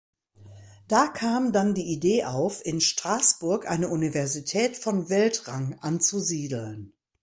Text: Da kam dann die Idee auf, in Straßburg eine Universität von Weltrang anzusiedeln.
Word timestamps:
Da 0.87 1.09
kam 1.09 1.53
dann 1.53 1.75
die 1.75 1.85
Idee 1.93 2.23
auf, 2.25 2.65
in 2.65 2.81
Straßburg 2.81 3.67
eine 3.69 3.87
Universität 3.89 4.75
von 4.75 5.09
Weltrang 5.09 5.77
anzusiedeln. 5.79 6.93